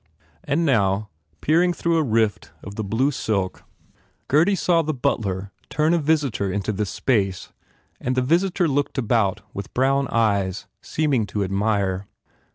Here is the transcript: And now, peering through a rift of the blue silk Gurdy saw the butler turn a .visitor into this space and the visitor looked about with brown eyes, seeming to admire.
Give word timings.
And 0.43 0.65
now, 0.65 1.09
peering 1.41 1.73
through 1.73 1.97
a 1.97 2.01
rift 2.03 2.49
of 2.63 2.73
the 2.73 2.83
blue 2.83 3.11
silk 3.11 3.63
Gurdy 4.29 4.55
saw 4.55 4.81
the 4.81 4.95
butler 4.95 5.51
turn 5.69 5.93
a 5.93 5.99
.visitor 5.99 6.51
into 6.51 6.71
this 6.71 6.89
space 6.89 7.53
and 7.99 8.15
the 8.15 8.23
visitor 8.23 8.67
looked 8.67 8.97
about 8.97 9.41
with 9.53 9.75
brown 9.75 10.07
eyes, 10.07 10.65
seeming 10.81 11.27
to 11.27 11.43
admire. 11.43 12.07